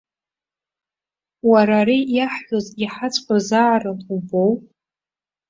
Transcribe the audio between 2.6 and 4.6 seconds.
иаҳаҵәҟьозаарын убоу!